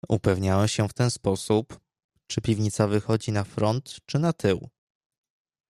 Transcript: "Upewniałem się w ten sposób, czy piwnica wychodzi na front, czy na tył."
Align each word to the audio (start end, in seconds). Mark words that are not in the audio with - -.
"Upewniałem 0.09 0.67
się 0.67 0.89
w 0.89 0.93
ten 0.93 1.11
sposób, 1.11 1.79
czy 2.27 2.41
piwnica 2.41 2.87
wychodzi 2.87 3.31
na 3.31 3.43
front, 3.43 3.95
czy 4.05 4.19
na 4.19 4.33
tył." 4.33 4.69